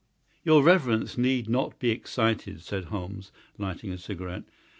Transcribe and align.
"Your 0.43 0.63
reverence 0.63 1.15
need 1.15 1.47
not 1.47 1.77
be 1.77 1.91
excited," 1.91 2.61
said 2.63 2.85
Holmes, 2.85 3.31
lighting 3.59 3.91
a 3.91 3.99
cigarette. 3.99 4.45